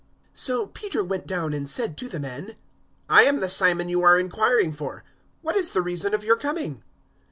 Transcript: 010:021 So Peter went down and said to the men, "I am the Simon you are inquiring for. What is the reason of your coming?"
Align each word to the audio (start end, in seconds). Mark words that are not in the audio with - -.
010:021 0.31 0.31
So 0.39 0.65
Peter 0.65 1.03
went 1.03 1.27
down 1.27 1.53
and 1.53 1.69
said 1.69 1.95
to 1.99 2.09
the 2.09 2.19
men, 2.19 2.55
"I 3.07 3.21
am 3.25 3.39
the 3.39 3.47
Simon 3.47 3.87
you 3.87 4.01
are 4.01 4.17
inquiring 4.17 4.71
for. 4.73 5.03
What 5.43 5.55
is 5.55 5.69
the 5.69 5.81
reason 5.83 6.15
of 6.15 6.23
your 6.23 6.37
coming?" 6.37 6.81